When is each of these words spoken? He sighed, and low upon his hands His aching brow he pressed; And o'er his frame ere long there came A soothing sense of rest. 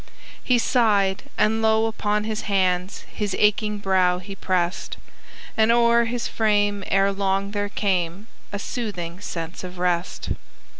He 0.43 0.57
sighed, 0.57 1.25
and 1.37 1.61
low 1.61 1.85
upon 1.85 2.23
his 2.23 2.41
hands 2.49 3.05
His 3.13 3.35
aching 3.37 3.77
brow 3.77 4.17
he 4.17 4.35
pressed; 4.35 4.97
And 5.55 5.71
o'er 5.71 6.05
his 6.05 6.27
frame 6.27 6.83
ere 6.87 7.11
long 7.11 7.51
there 7.51 7.69
came 7.69 8.25
A 8.51 8.57
soothing 8.57 9.19
sense 9.19 9.63
of 9.63 9.77
rest. 9.77 10.29